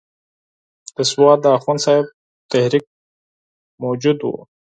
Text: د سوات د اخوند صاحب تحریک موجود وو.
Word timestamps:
د 0.95 0.97
سوات 1.11 1.37
د 1.41 1.45
اخوند 1.57 1.79
صاحب 1.85 2.05
تحریک 2.51 2.85
موجود 3.83 4.17
وو. 4.21 4.35